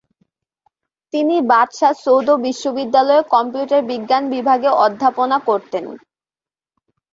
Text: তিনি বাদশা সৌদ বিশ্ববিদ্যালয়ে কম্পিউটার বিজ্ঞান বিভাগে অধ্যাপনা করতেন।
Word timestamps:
তিনি 1.13 1.35
বাদশা 1.51 1.89
সৌদ 2.03 2.27
বিশ্ববিদ্যালয়ে 2.45 3.21
কম্পিউটার 3.33 3.81
বিজ্ঞান 3.91 4.23
বিভাগে 4.33 4.69
অধ্যাপনা 4.85 5.37
করতেন। 5.47 5.85